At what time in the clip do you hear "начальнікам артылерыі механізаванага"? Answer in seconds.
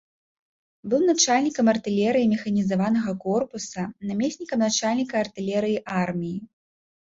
1.09-3.11